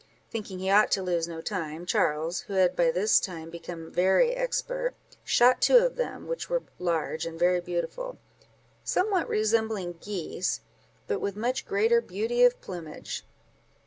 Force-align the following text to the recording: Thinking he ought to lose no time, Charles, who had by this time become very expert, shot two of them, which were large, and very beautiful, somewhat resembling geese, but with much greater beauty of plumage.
Thinking 0.31 0.57
he 0.57 0.71
ought 0.71 0.89
to 0.93 1.03
lose 1.03 1.27
no 1.27 1.41
time, 1.41 1.85
Charles, 1.85 2.39
who 2.39 2.53
had 2.53 2.75
by 2.75 2.89
this 2.89 3.19
time 3.19 3.51
become 3.51 3.91
very 3.91 4.31
expert, 4.31 4.95
shot 5.23 5.61
two 5.61 5.77
of 5.77 5.95
them, 5.95 6.25
which 6.27 6.49
were 6.49 6.63
large, 6.79 7.27
and 7.27 7.37
very 7.37 7.61
beautiful, 7.61 8.17
somewhat 8.83 9.29
resembling 9.29 9.99
geese, 10.01 10.61
but 11.05 11.21
with 11.21 11.35
much 11.35 11.67
greater 11.67 12.01
beauty 12.01 12.43
of 12.43 12.59
plumage. 12.61 13.27